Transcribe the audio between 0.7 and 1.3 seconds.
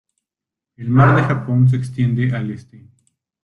El mar de